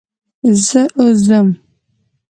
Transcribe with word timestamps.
زه 0.65 0.81
اوس 0.99 1.17
ځم. 1.27 1.47